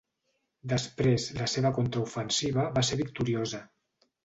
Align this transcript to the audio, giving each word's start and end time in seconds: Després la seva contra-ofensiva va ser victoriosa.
Després 0.71 1.25
la 1.41 1.49
seva 1.57 1.73
contra-ofensiva 1.77 2.67
va 2.79 2.87
ser 2.91 3.01
victoriosa. 3.05 3.65